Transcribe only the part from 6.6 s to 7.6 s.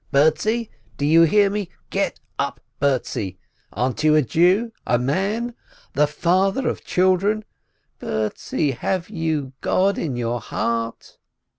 of children?—